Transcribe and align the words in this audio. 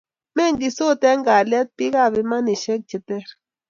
Meng'isot 0.35 1.01
eng' 1.11 1.25
kalyet 1.27 1.67
biikab 1.77 2.13
imanisiek 2.21 2.81
che 2.89 2.97
ter 3.07 3.25